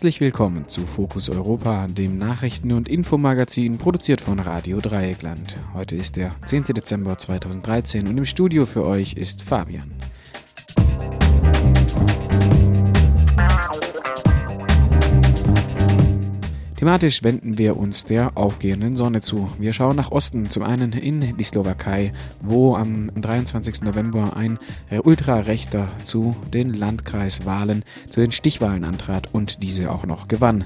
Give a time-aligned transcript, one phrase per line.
[0.00, 5.60] Herzlich willkommen zu Fokus Europa, dem Nachrichten- und Infomagazin, produziert von Radio Dreieckland.
[5.74, 6.64] Heute ist der 10.
[6.72, 9.99] Dezember 2013 und im Studio für euch ist Fabian.
[16.80, 19.50] Thematisch wenden wir uns der aufgehenden Sonne zu.
[19.58, 23.82] Wir schauen nach Osten, zum einen in die Slowakei, wo am 23.
[23.82, 24.58] November ein
[25.04, 30.64] Ultrarechter zu den Landkreiswahlen, zu den Stichwahlen antrat und diese auch noch gewann.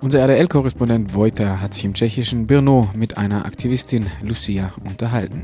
[0.00, 5.42] Unser RDL-Korrespondent Wojta hat sich im tschechischen Brno mit einer Aktivistin Lucia unterhalten.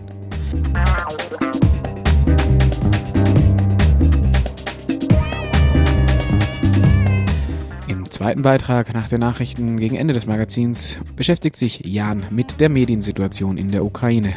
[8.23, 13.57] Zweiten Beitrag nach den Nachrichten gegen Ende des Magazins beschäftigt sich Jan mit der Mediensituation
[13.57, 14.33] in der Ukraine.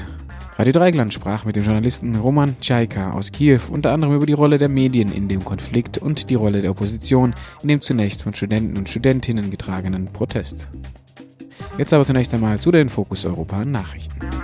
[0.56, 4.58] Radio Dreigland sprach mit dem Journalisten Roman Tschaika aus Kiew unter anderem über die Rolle
[4.58, 8.76] der Medien in dem Konflikt und die Rolle der Opposition in dem zunächst von Studenten
[8.76, 10.68] und Studentinnen getragenen Protest.
[11.78, 14.35] Jetzt aber zunächst einmal zu den Fokus Europa Nachrichten.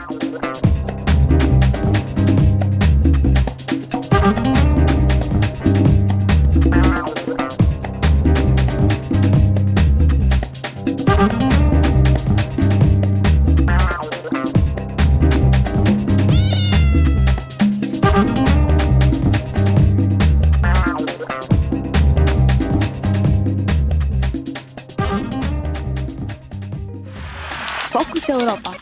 [28.41, 28.73] Europa.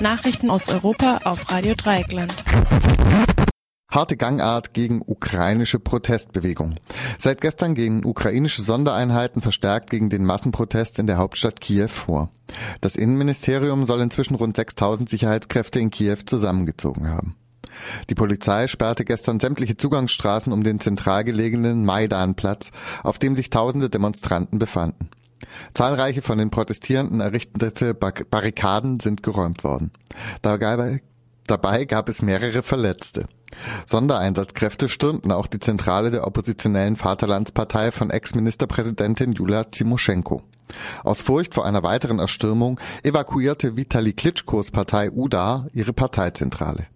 [0.00, 2.32] Nachrichten aus Europa auf Radio Dreieckland.
[3.90, 6.76] Harte Gangart gegen ukrainische Protestbewegung.
[7.18, 12.30] Seit gestern gehen ukrainische Sondereinheiten verstärkt gegen den Massenprotest in der Hauptstadt Kiew vor.
[12.80, 17.34] Das Innenministerium soll inzwischen rund 6000 Sicherheitskräfte in Kiew zusammengezogen haben.
[18.08, 22.70] Die Polizei sperrte gestern sämtliche Zugangsstraßen um den zentral gelegenen Maidanplatz,
[23.02, 25.10] auf dem sich tausende Demonstranten befanden.
[25.74, 29.90] Zahlreiche von den Protestierenden errichtete Barrikaden sind geräumt worden.
[30.42, 31.02] Dabei,
[31.84, 33.26] gab es mehrere Verletzte.
[33.86, 40.42] Sondereinsatzkräfte stürmten auch die Zentrale der oppositionellen Vaterlandspartei von Ex-Ministerpräsidentin Julia Timoschenko.
[41.04, 46.86] Aus Furcht vor einer weiteren Erstürmung evakuierte Vitali Klitschkos Partei UDA ihre Parteizentrale.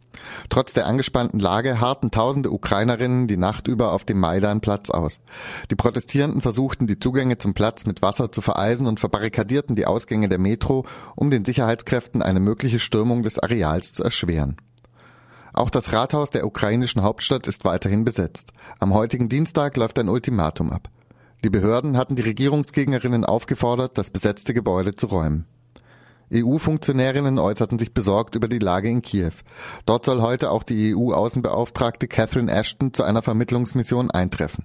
[0.48, 5.20] Trotz der angespannten Lage harrten tausende Ukrainerinnen die Nacht über auf dem Maidanplatz aus.
[5.70, 10.28] Die Protestierenden versuchten die Zugänge zum Platz mit Wasser zu vereisen und verbarrikadierten die Ausgänge
[10.28, 10.84] der Metro,
[11.14, 14.56] um den Sicherheitskräften eine mögliche Stürmung des Areals zu erschweren.
[15.52, 18.52] Auch das Rathaus der ukrainischen Hauptstadt ist weiterhin besetzt.
[18.78, 20.90] Am heutigen Dienstag läuft ein Ultimatum ab.
[21.44, 25.46] Die Behörden hatten die Regierungsgegnerinnen aufgefordert, das besetzte Gebäude zu räumen.
[26.32, 29.32] EU-Funktionärinnen äußerten sich besorgt über die Lage in Kiew.
[29.84, 34.64] Dort soll heute auch die EU-Außenbeauftragte Catherine Ashton zu einer Vermittlungsmission eintreffen.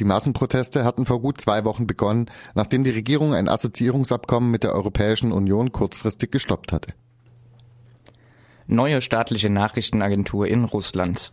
[0.00, 4.74] Die Massenproteste hatten vor gut zwei Wochen begonnen, nachdem die Regierung ein Assoziierungsabkommen mit der
[4.74, 6.94] Europäischen Union kurzfristig gestoppt hatte.
[8.66, 11.32] Neue staatliche Nachrichtenagentur in Russland.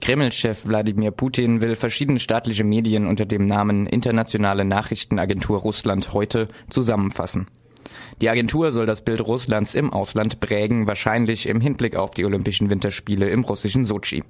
[0.00, 7.48] Kreml-Chef Wladimir Putin will verschiedene staatliche Medien unter dem Namen Internationale Nachrichtenagentur Russland heute zusammenfassen.
[8.20, 12.70] Die Agentur soll das Bild Russlands im Ausland prägen, wahrscheinlich im Hinblick auf die Olympischen
[12.70, 14.22] Winterspiele im russischen Sochi.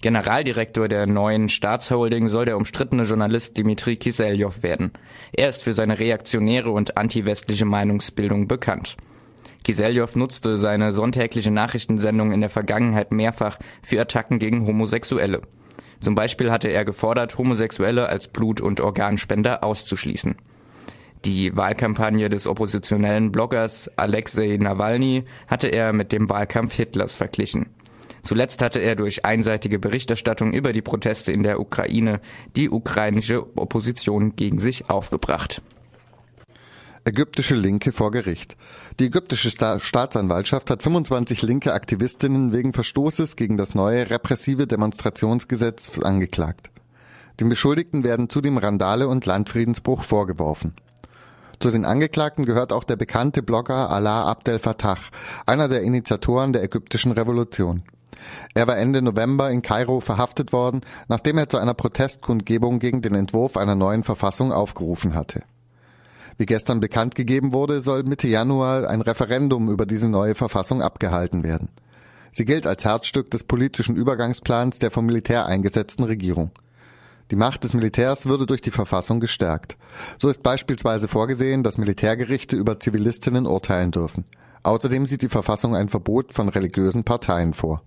[0.00, 4.92] Generaldirektor der neuen Staatsholding soll der umstrittene Journalist Dmitri Kiseljow werden.
[5.32, 8.96] Er ist für seine reaktionäre und antiwestliche Meinungsbildung bekannt.
[9.64, 15.40] Kiseljow nutzte seine sonntägliche Nachrichtensendung in der Vergangenheit mehrfach für Attacken gegen Homosexuelle.
[16.00, 20.36] Zum Beispiel hatte er gefordert, Homosexuelle als Blut- und Organspender auszuschließen.
[21.24, 27.66] Die Wahlkampagne des oppositionellen Bloggers Alexei Nawalny hatte er mit dem Wahlkampf Hitlers verglichen.
[28.22, 32.20] Zuletzt hatte er durch einseitige Berichterstattung über die Proteste in der Ukraine
[32.56, 35.62] die ukrainische Opposition gegen sich aufgebracht.
[37.06, 38.56] Ägyptische Linke vor Gericht.
[38.98, 45.98] Die ägyptische Sta Staatsanwaltschaft hat 25 linke Aktivistinnen wegen Verstoßes gegen das neue repressive Demonstrationsgesetz
[45.98, 46.70] angeklagt.
[47.40, 50.72] Den Beschuldigten werden zudem Randale und Landfriedensbruch vorgeworfen.
[51.60, 54.96] Zu den Angeklagten gehört auch der bekannte Blogger Alaa Abdel Fattah,
[55.46, 57.82] einer der Initiatoren der ägyptischen Revolution.
[58.54, 63.14] Er war Ende November in Kairo verhaftet worden, nachdem er zu einer Protestkundgebung gegen den
[63.14, 65.42] Entwurf einer neuen Verfassung aufgerufen hatte.
[66.36, 71.44] Wie gestern bekannt gegeben wurde, soll Mitte Januar ein Referendum über diese neue Verfassung abgehalten
[71.44, 71.68] werden.
[72.32, 76.50] Sie gilt als Herzstück des politischen Übergangsplans der vom Militär eingesetzten Regierung.
[77.30, 79.76] Die Macht des Militärs würde durch die Verfassung gestärkt.
[80.18, 84.24] So ist beispielsweise vorgesehen, dass Militärgerichte über Zivilistinnen urteilen dürfen.
[84.62, 87.82] Außerdem sieht die Verfassung ein Verbot von religiösen Parteien vor.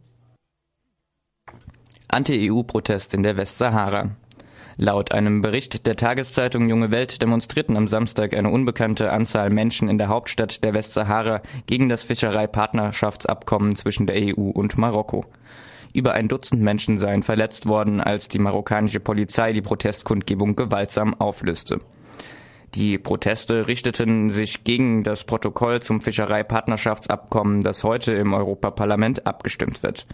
[2.08, 4.12] Anti-EU-Protest in der Westsahara.
[4.80, 9.98] Laut einem Bericht der Tageszeitung Junge Welt demonstrierten am Samstag eine unbekannte Anzahl Menschen in
[9.98, 15.26] der Hauptstadt der Westsahara gegen das Fischereipartnerschaftsabkommen zwischen der EU und Marokko.
[15.94, 21.80] Über ein Dutzend Menschen seien verletzt worden, als die marokkanische Polizei die Protestkundgebung gewaltsam auflöste.
[22.76, 30.06] Die Proteste richteten sich gegen das Protokoll zum Fischereipartnerschaftsabkommen, das heute im Europaparlament abgestimmt wird.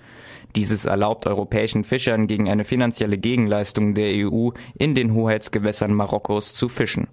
[0.56, 6.70] Dieses erlaubt europäischen Fischern gegen eine finanzielle Gegenleistung der EU in den Hoheitsgewässern Marokkos zu
[6.70, 7.08] fischen.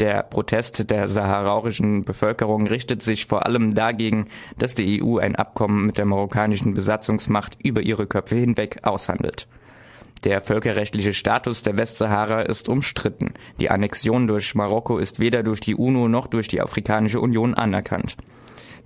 [0.00, 5.86] Der Protest der saharauischen Bevölkerung richtet sich vor allem dagegen, dass die EU ein Abkommen
[5.86, 9.48] mit der marokkanischen Besatzungsmacht über ihre Köpfe hinweg aushandelt.
[10.24, 13.34] Der völkerrechtliche Status der Westsahara ist umstritten.
[13.60, 18.16] Die Annexion durch Marokko ist weder durch die UNO noch durch die Afrikanische Union anerkannt.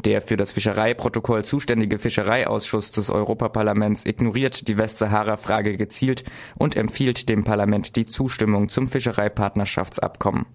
[0.04, 6.24] Der für das Fischereiprotokoll zuständige Fischereiausschuss des Europaparlaments ignoriert die Westsahara-Frage gezielt
[6.56, 10.46] und empfiehlt dem Parlament die Zustimmung zum Fischereipartnerschaftsabkommen.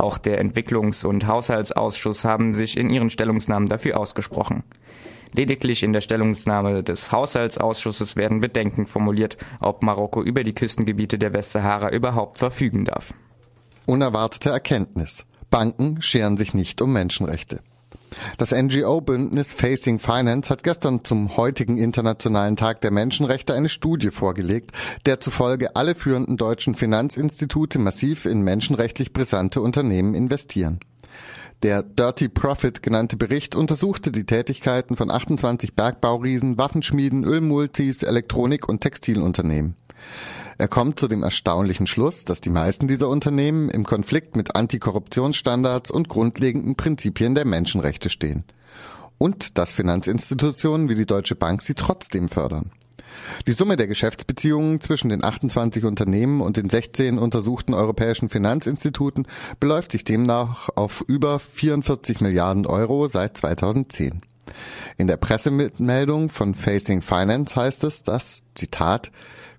[0.00, 4.62] Auch der Entwicklungs- und Haushaltsausschuss haben sich in ihren Stellungnahmen dafür ausgesprochen.
[5.34, 11.34] Lediglich in der Stellungnahme des Haushaltsausschusses werden Bedenken formuliert, ob Marokko über die Küstengebiete der
[11.34, 13.12] Westsahara überhaupt verfügen darf.
[13.84, 15.26] Unerwartete Erkenntnis.
[15.50, 17.60] Banken scheren sich nicht um Menschenrechte.
[18.38, 24.72] Das NGO-Bündnis Facing Finance hat gestern zum heutigen Internationalen Tag der Menschenrechte eine Studie vorgelegt,
[25.06, 30.80] der zufolge alle führenden deutschen Finanzinstitute massiv in menschenrechtlich brisante Unternehmen investieren.
[31.62, 38.80] Der Dirty Profit genannte Bericht untersuchte die Tätigkeiten von 28 Bergbauriesen, Waffenschmieden, Ölmultis, Elektronik- und
[38.80, 39.76] Textilunternehmen.
[40.60, 45.90] Er kommt zu dem erstaunlichen Schluss, dass die meisten dieser Unternehmen im Konflikt mit Antikorruptionsstandards
[45.90, 48.44] und grundlegenden Prinzipien der Menschenrechte stehen.
[49.16, 52.72] Und dass Finanzinstitutionen wie die Deutsche Bank sie trotzdem fördern.
[53.46, 59.26] Die Summe der Geschäftsbeziehungen zwischen den 28 Unternehmen und den 16 untersuchten europäischen Finanzinstituten
[59.60, 64.20] beläuft sich demnach auf über 44 Milliarden Euro seit 2010.
[64.98, 69.10] In der Pressemitmeldung von Facing Finance heißt es, dass, Zitat,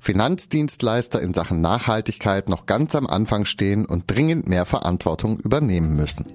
[0.02, 6.26] Finanzdienstleister in Sachen Nachhaltigkeit noch ganz am Anfang stehen und dringend mehr Verantwortung übernehmen müssen.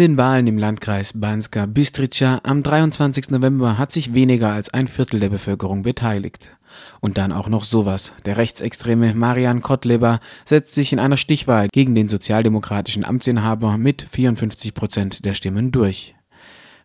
[0.00, 3.28] Den Wahlen im Landkreis Banska Bystrica am 23.
[3.28, 6.52] November hat sich weniger als ein Viertel der Bevölkerung beteiligt.
[7.00, 8.12] Und dann auch noch sowas.
[8.24, 14.72] Der rechtsextreme Marian Kotleba setzt sich in einer Stichwahl gegen den sozialdemokratischen Amtsinhaber mit 54
[14.72, 16.14] Prozent der Stimmen durch.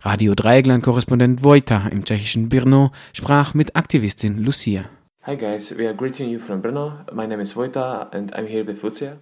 [0.02, 4.90] Radio Dreieckland-Korrespondent Wojta im tschechischen Brno sprach mit Aktivistin Lucia.
[5.24, 7.06] Hi guys, we are greeting you from Brno.
[7.14, 9.18] My name is Wojta and I'm here with Lucia.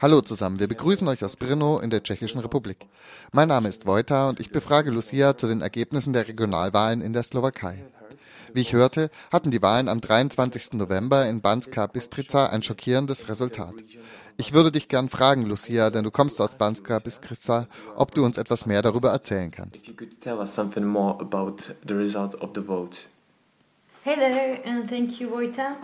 [0.00, 2.86] Hallo zusammen, wir begrüßen euch aus Brno in der Tschechischen Republik.
[3.32, 7.24] Mein Name ist Wojta und ich befrage Lucia zu den Ergebnissen der Regionalwahlen in der
[7.24, 7.84] Slowakei.
[8.54, 10.74] Wie ich hörte, hatten die Wahlen am 23.
[10.74, 13.74] November in Banska Bystrica ein schockierendes Resultat.
[14.36, 18.38] Ich würde dich gern fragen, Lucia, denn du kommst aus Banska Bystrica, ob du uns
[18.38, 19.82] etwas mehr darüber erzählen kannst.
[19.82, 21.56] If you could tell us something more about
[21.88, 23.00] the result of the vote.
[24.04, 25.76] Hey there and thank you, Wojta.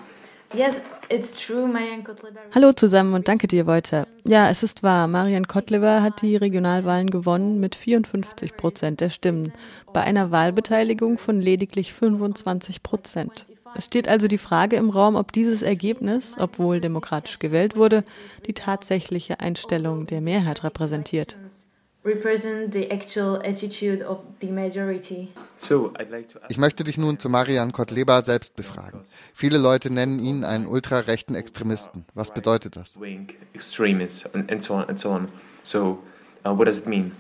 [0.53, 2.41] Yes, it's true, Marian Kotleba.
[2.55, 4.07] Hallo zusammen und danke dir, Wojta.
[4.25, 9.53] Ja, es ist wahr, Marian Kotleva hat die Regionalwahlen gewonnen mit 54 Prozent der Stimmen,
[9.93, 13.47] bei einer Wahlbeteiligung von lediglich 25 Prozent.
[13.77, 18.05] Es steht also die Frage im Raum, ob dieses Ergebnis, obwohl demokratisch gewählt wurde,
[18.47, 21.37] die tatsächliche Einstellung der Mehrheit repräsentiert.
[22.05, 25.33] Represent the actual attitude of the majority.
[25.57, 29.01] So, I'd like to Ich möchte dich nun zu Marian Kotleba selbst befragen.
[29.33, 32.05] Viele Leute nennen ihn einen ultrarechten Extremisten.
[32.13, 33.01] Was bedeutet das?
[33.01, 35.29] wing extremists and, and so on and so on.
[35.63, 35.99] So,
[36.45, 37.13] uh, what does it mean?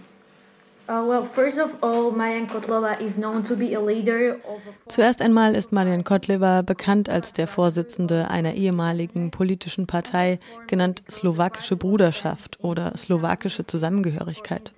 [4.88, 11.76] Zuerst einmal ist Marian Kotleva bekannt als der Vorsitzende einer ehemaligen politischen Partei, genannt Slowakische
[11.76, 14.72] Bruderschaft oder Slowakische Zusammengehörigkeit.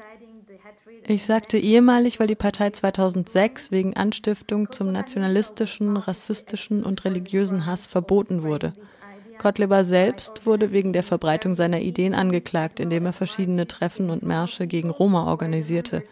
[1.09, 7.87] Ich sagte ehemalig, weil die Partei 2006 wegen Anstiftung zum nationalistischen, rassistischen und religiösen Hass
[7.87, 8.73] verboten wurde.
[9.39, 14.67] Kotleba selbst wurde wegen der Verbreitung seiner Ideen angeklagt, indem er verschiedene Treffen und Märsche
[14.67, 16.03] gegen Roma organisierte.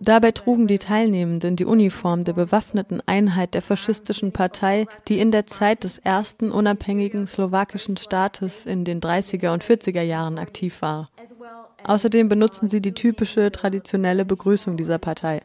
[0.00, 5.46] Dabei trugen die Teilnehmenden die Uniform der bewaffneten Einheit der faschistischen Partei, die in der
[5.46, 11.06] Zeit des ersten unabhängigen slowakischen Staates in den 30er und 40er Jahren aktiv war.
[11.84, 15.40] Außerdem benutzen sie die typische traditionelle Begrüßung dieser Partei.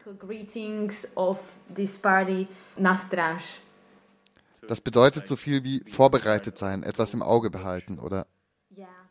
[4.68, 8.28] Das bedeutet so viel wie vorbereitet sein, etwas im Auge behalten, oder?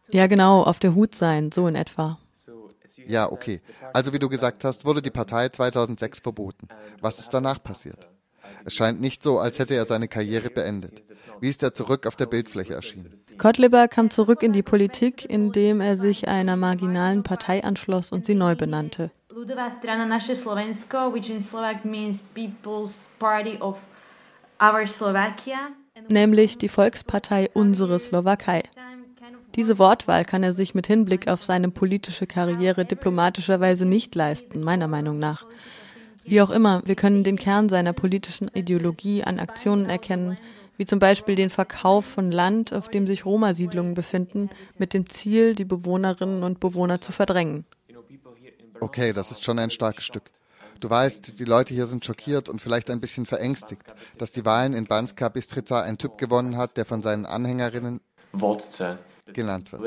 [0.08, 2.18] Ja, genau, auf der Hut sein, so in etwa.
[3.06, 3.60] Ja, okay.
[3.92, 6.68] Also wie du gesagt hast, wurde die Partei 2006 verboten.
[7.00, 8.08] Was ist danach passiert?
[8.64, 11.02] Es scheint nicht so, als hätte er seine Karriere beendet.
[11.40, 13.12] Wie ist er zurück auf der Bildfläche erschienen?
[13.38, 18.34] Kotleba kam zurück in die Politik, indem er sich einer marginalen Partei anschloss und sie
[18.34, 19.10] neu benannte.
[19.32, 23.76] Ludová strana Naše Slovensko, which in Slovak means People's Party of.
[26.08, 28.62] Nämlich die Volkspartei Unsere Slowakei.
[29.54, 34.88] Diese Wortwahl kann er sich mit Hinblick auf seine politische Karriere diplomatischerweise nicht leisten, meiner
[34.88, 35.46] Meinung nach.
[36.24, 40.36] Wie auch immer, wir können den Kern seiner politischen Ideologie an Aktionen erkennen,
[40.76, 45.54] wie zum Beispiel den Verkauf von Land, auf dem sich Roma-Siedlungen befinden, mit dem Ziel,
[45.54, 47.64] die Bewohnerinnen und Bewohner zu verdrängen.
[48.80, 50.30] Okay, das ist schon ein starkes Stück.
[50.80, 53.82] Du weißt, die Leute hier sind schockiert und vielleicht ein bisschen verängstigt,
[54.18, 58.00] dass die Wahlen in Banska Bystrica ein Typ gewonnen hat, der von seinen Anhängerinnen
[59.32, 59.82] genannt wird.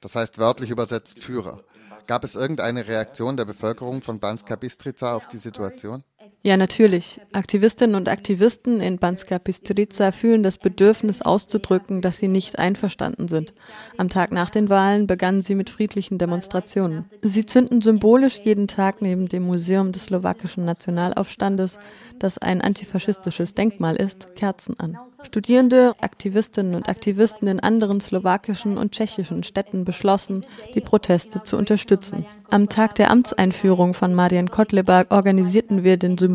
[0.00, 1.60] Das heißt wörtlich übersetzt Führer.
[2.06, 6.02] Gab es irgendeine Reaktion der Bevölkerung von Banska Bystrica auf die Situation?
[6.44, 7.20] Ja, natürlich.
[7.30, 13.54] Aktivistinnen und Aktivisten in Banska Bystrica fühlen das Bedürfnis auszudrücken, dass sie nicht einverstanden sind.
[13.96, 17.04] Am Tag nach den Wahlen begannen sie mit friedlichen Demonstrationen.
[17.22, 21.78] Sie zünden symbolisch jeden Tag neben dem Museum des slowakischen Nationalaufstandes,
[22.18, 24.98] das ein antifaschistisches Denkmal ist, Kerzen an.
[25.24, 30.44] Studierende, Aktivistinnen und Aktivisten in anderen slowakischen und tschechischen Städten beschlossen,
[30.74, 32.26] die Proteste zu unterstützen.
[32.50, 36.31] Am Tag der Amtseinführung von Marian Kotleba organisierten wir den symbolischen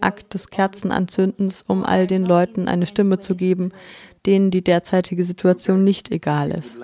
[0.00, 3.72] Akt des Kerzenanzündens, um all den Leuten eine Stimme zu geben,
[4.26, 6.76] denen die derzeitige Situation nicht egal ist.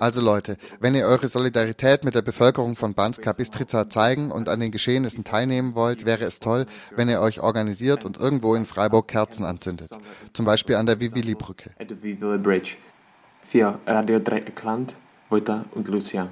[0.00, 4.58] Also Leute, wenn ihr eure Solidarität mit der Bevölkerung von Banska Bystrica zeigen und an
[4.58, 9.06] den Geschehnissen teilnehmen wollt, wäre es toll, wenn ihr euch organisiert und irgendwo in Freiburg
[9.06, 9.90] Kerzen anzündet.
[10.32, 11.70] Zum Beispiel an der Vivili-Brücke.
[13.44, 14.96] Für Radio Dreieckland,
[15.30, 16.28] und Lucia.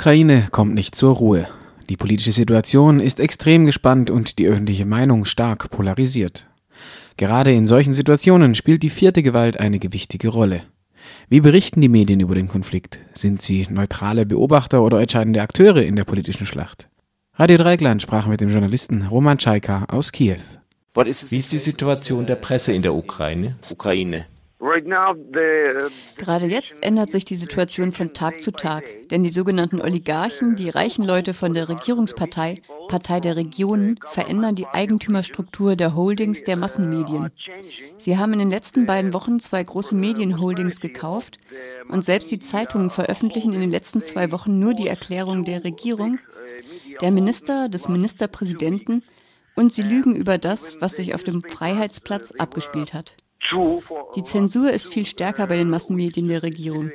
[0.00, 1.46] Ukraine kommt nicht zur Ruhe.
[1.90, 6.48] Die politische Situation ist extrem gespannt und die öffentliche Meinung stark polarisiert.
[7.18, 10.62] Gerade in solchen Situationen spielt die vierte Gewalt eine gewichtige Rolle.
[11.28, 13.00] Wie berichten die Medien über den Konflikt?
[13.12, 16.88] Sind sie neutrale Beobachter oder entscheidende Akteure in der politischen Schlacht?
[17.34, 20.40] Radio Dreigland sprach mit dem Journalisten Roman Tschaika aus Kiew.
[20.94, 23.56] Wie ist die Situation der Presse in der Ukraine?
[23.68, 24.24] Ukraine.
[26.16, 30.68] Gerade jetzt ändert sich die Situation von Tag zu Tag, denn die sogenannten Oligarchen, die
[30.68, 32.56] reichen Leute von der Regierungspartei,
[32.88, 37.30] Partei der Regionen, verändern die Eigentümerstruktur der Holdings der Massenmedien.
[37.96, 41.38] Sie haben in den letzten beiden Wochen zwei große Medienholdings gekauft
[41.88, 46.18] und selbst die Zeitungen veröffentlichen in den letzten zwei Wochen nur die Erklärung der Regierung,
[47.00, 49.04] der Minister, des Ministerpräsidenten
[49.56, 53.16] und sie lügen über das, was sich auf dem Freiheitsplatz abgespielt hat.
[54.14, 56.90] Die Zensur ist viel stärker bei den Massenmedien der Regierung.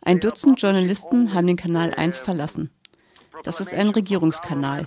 [0.00, 2.70] Ein Dutzend Journalisten haben den Kanal 1 verlassen.
[3.42, 4.86] Das ist ein Regierungskanal.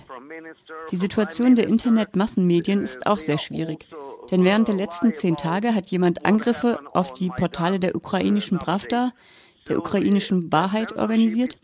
[0.90, 3.86] Die Situation der Internet-Massenmedien ist auch sehr schwierig.
[4.30, 9.12] Denn während der letzten zehn Tage hat jemand Angriffe auf die Portale der ukrainischen Pravda,
[9.68, 11.58] der ukrainischen Wahrheit organisiert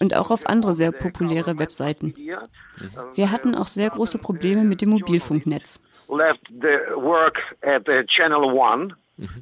[0.00, 2.14] und auch auf andere sehr populäre Webseiten.
[3.14, 5.80] Wir hatten auch sehr große Probleme mit dem Mobilfunknetz.
[6.08, 8.94] Left the work at the channel one.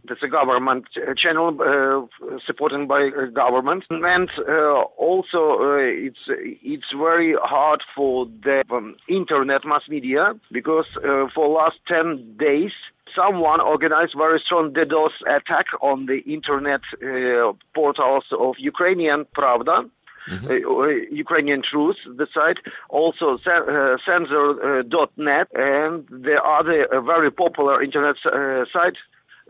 [0.05, 6.25] That's a government uh, channel uh, supported by uh, government, and uh, also uh, it's
[6.29, 12.73] it's very hard for the um, internet mass media because uh, for last ten days
[13.19, 19.89] someone organized very strong DDoS attack on the internet uh, portals of Ukrainian Pravda.
[20.31, 22.59] Uh, uh, Ukrainian Truth, the site,
[22.89, 28.97] also cen- uh, censor.net, and the other uh, very popular internet uh, site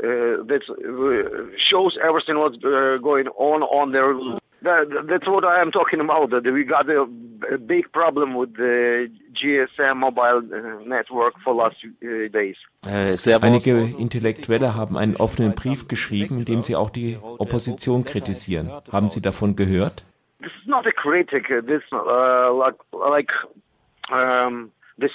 [0.03, 4.15] uh, that uh, shows everything what's uh, going on on there.
[4.63, 6.31] That, that's what I am talking about.
[6.31, 7.03] That we got a,
[7.53, 12.57] a big problem with the GSM mobile uh, network for last uh, days.
[12.85, 18.71] Einige Intellektuelle haben einen offenen Brief geschrieben, in dem sie auch die Opposition kritisieren.
[18.91, 20.05] Haben Sie davon gehört?
[20.43, 21.51] This is not a critic.
[21.51, 23.31] uh, This uh, like like
[24.11, 24.71] um.
[24.99, 25.09] Uh,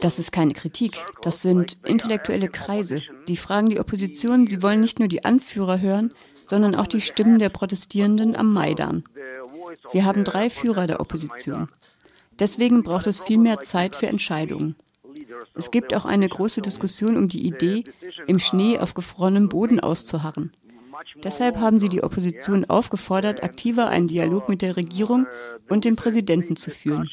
[0.00, 3.02] Das ist keine Kritik, das sind intellektuelle Kreise.
[3.26, 6.14] Die fragen die Opposition, sie wollen nicht nur die Anführer hören,
[6.46, 9.04] sondern auch die Stimmen der Protestierenden am Maidan.
[9.92, 11.68] Wir haben drei Führer der Opposition.
[12.38, 14.76] Deswegen braucht es viel mehr Zeit für Entscheidungen.
[15.54, 17.84] Es gibt auch eine große Diskussion um die Idee,
[18.26, 20.52] im Schnee auf gefrorenem Boden auszuharren.
[21.22, 25.26] Deshalb haben sie die Opposition aufgefordert, aktiver einen Dialog mit der Regierung
[25.68, 27.08] und dem Präsidenten zu führen.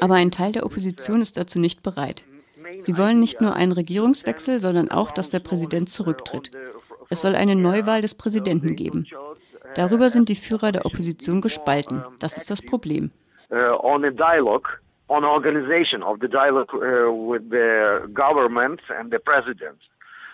[0.00, 2.24] Aber ein Teil der Opposition ist dazu nicht bereit.
[2.80, 6.50] Sie wollen nicht nur einen Regierungswechsel, sondern auch, dass der Präsident zurücktritt.
[7.08, 9.06] Es soll eine Neuwahl des Präsidenten geben.
[9.74, 12.04] Darüber sind die Führer der Opposition gespalten.
[12.20, 13.10] Das ist das Problem.
[13.50, 13.76] uh,
[15.10, 19.78] on organization of the dialogue uh, with the government and the president.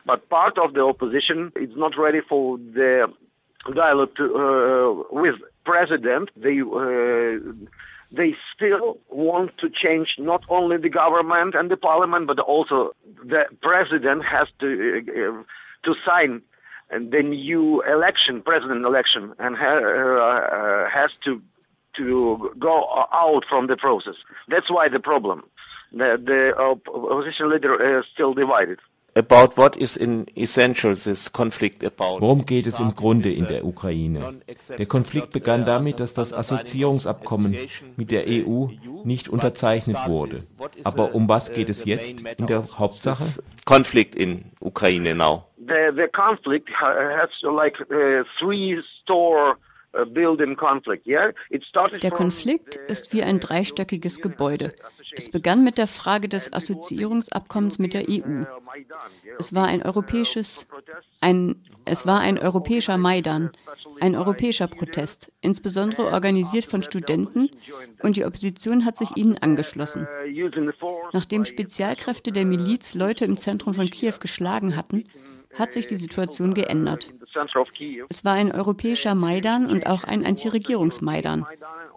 [0.06, 3.12] But part of the opposition is not ready for the
[3.74, 6.30] dialogue to, uh, with president.
[6.36, 7.52] They uh,
[8.12, 12.92] they still want to change not only the government and the parliament, but also
[13.24, 15.42] the president has to uh,
[15.86, 16.40] to sign
[16.90, 21.42] the new election, president election, and ha- uh, has to
[21.96, 24.14] to go out from the process.
[24.48, 25.42] That's why the problem.
[25.92, 28.78] The, the opposition leader is still divided.
[29.16, 32.20] About what is in essentials this conflict about?
[32.20, 34.40] Worum geht es im Grunde in der Ukraine?
[34.76, 37.56] Der Konflikt begann damit, dass das Assoziierungsabkommen
[37.96, 38.66] mit der EU
[39.04, 40.42] nicht unterzeichnet wurde.
[40.84, 43.24] Aber um was geht es jetzt in der Hauptsache?
[43.64, 45.44] Conflict in Ukraine now.
[45.56, 49.56] The the conflict ha- has like uh, three store
[49.94, 51.06] uh, building conflict.
[51.06, 54.68] Yeah, it started Der Konflikt ist wie ein dreistöckiges Gebäude.
[55.16, 58.42] Es begann mit der Frage des Assoziierungsabkommens mit der EU.
[59.38, 60.68] Es war ein europäisches,
[61.20, 63.50] ein, es war ein europäischer Maidan,
[64.00, 67.48] ein europäischer Protest, insbesondere organisiert von Studenten,
[68.02, 70.06] und die Opposition hat sich ihnen angeschlossen.
[71.12, 75.04] Nachdem Spezialkräfte der Miliz Leute im Zentrum von Kiew geschlagen hatten,
[75.58, 77.12] hat sich die Situation geändert.
[78.08, 81.46] Es war ein europäischer Maidan und auch ein Antiregierungsmaidan.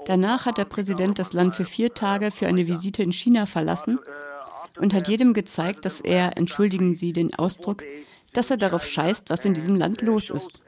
[0.05, 3.99] Danach hat der Präsident das Land für vier Tage für eine Visite in China verlassen
[4.77, 7.83] und hat jedem gezeigt, dass er, entschuldigen Sie den Ausdruck,
[8.33, 10.61] dass er darauf scheißt, was in diesem Land los ist.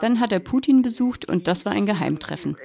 [0.00, 2.56] Dann hat er Putin besucht und das war ein Geheimtreffen.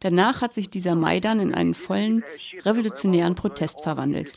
[0.00, 2.24] Danach hat sich dieser Maidan in einen vollen
[2.64, 4.34] revolutionären Protest verwandelt.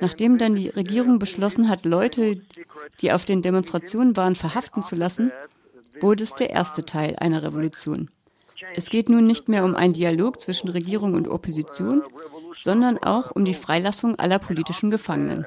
[0.00, 2.40] Nachdem dann die Regierung beschlossen hat, Leute,
[3.00, 5.30] die auf den Demonstrationen waren, verhaften zu lassen,
[6.00, 8.10] wurde es der erste Teil einer Revolution.
[8.74, 12.02] Es geht nun nicht mehr um einen Dialog zwischen Regierung und Opposition,
[12.56, 15.44] sondern auch um die Freilassung aller politischen Gefangenen.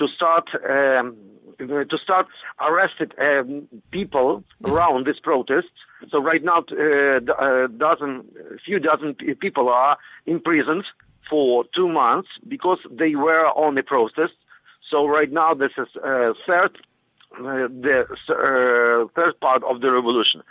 [0.00, 1.16] to start um,
[1.60, 2.26] to start
[2.58, 5.68] arrested um, people around this protest.
[6.08, 8.24] So right now, uh, a dozen,
[8.64, 10.84] few dozen people are imprisoned
[11.28, 14.32] for two months because they were on the protest.
[14.90, 16.78] So right now, this is uh, third
[17.38, 20.42] uh, the uh, third part of the revolution.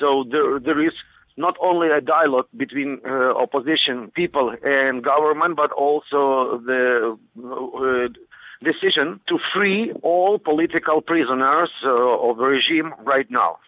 [0.00, 0.92] So there there is
[1.36, 8.08] not only a dialogue between uh, opposition people and government, but also the uh,
[8.64, 13.58] decision to free all political prisoners uh, of the regime right now.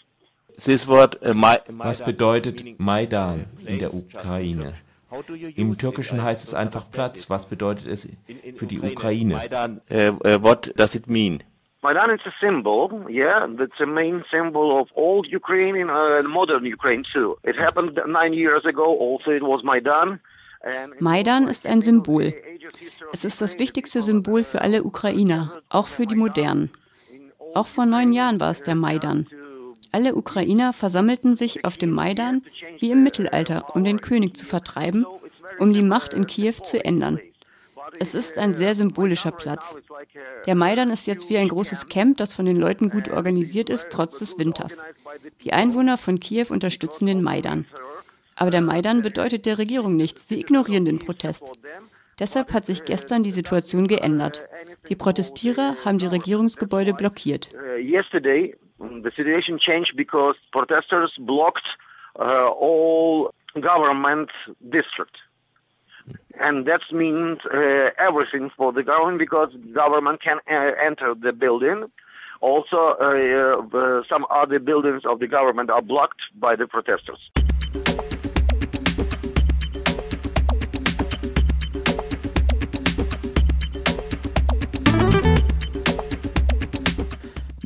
[0.59, 4.75] Was bedeutet Maidan in der Ukraine?
[5.55, 7.31] Im Türkischen heißt es einfach Platz.
[7.31, 8.09] Was bedeutet es
[8.57, 9.35] für die Ukraine?
[9.35, 9.95] Maidan, uh,
[10.27, 11.43] uh, what does it mean?
[11.83, 16.65] Maidan is a symbol, yeah, that's a main symbol of old Ukraine and uh, modern
[16.67, 17.37] Ukraine too.
[17.45, 20.21] It happened nine years ago, also it was Maidan.
[20.99, 22.35] Maidan ist ein Symbol.
[23.13, 26.73] Es ist das wichtigste Symbol für alle Ukrainer, auch für die Modernen.
[27.55, 29.29] Auch vor neun Jahren war es der Maidan.
[29.97, 32.43] Alle Ukrainer versammelten sich auf dem Maidan
[32.81, 35.07] wie im Mittelalter, um den König zu vertreiben,
[35.59, 37.19] um die Macht in Kiew zu ändern.
[37.99, 39.79] Es ist ein sehr symbolischer Platz.
[40.45, 43.89] Der Maidan ist jetzt wie ein großes Camp, das von den Leuten gut organisiert ist,
[43.89, 44.77] trotz des Winters.
[45.41, 47.65] Die Einwohner von Kiew unterstützen den Maidan.
[48.35, 50.29] Aber der Maidan bedeutet der Regierung nichts.
[50.29, 51.53] Sie ignorieren den Protest.
[52.19, 54.47] Deshalb hat sich gestern die Situation geändert.
[54.91, 57.49] Die Protestierer haben die Regierungsgebäude blockiert.
[57.79, 61.67] Yesterday, the situation changed because protesters blocked
[62.19, 64.31] uh, all government
[64.63, 65.17] district.
[66.41, 71.91] And that means uh, everything for the government because government can uh, enter the building.
[72.41, 77.31] Also, uh, uh, some other buildings of the government are blocked by the protesters.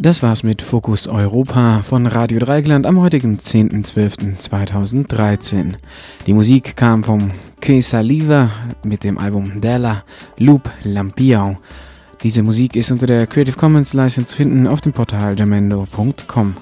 [0.03, 5.75] Das war's mit Fokus Europa von Radio Dreigland am heutigen 10.12.2013.
[6.27, 8.49] Die Musik kam vom Que Saliva
[8.83, 10.03] mit dem Album Della
[10.39, 11.59] Loop Lampiao.
[12.23, 16.55] Diese Musik ist unter der Creative Commons License zu finden auf dem Portal jamendo.com.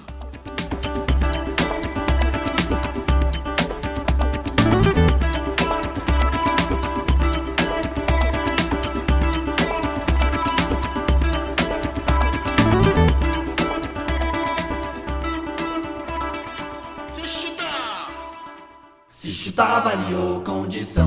[19.28, 21.06] se chutar, avaliou condição.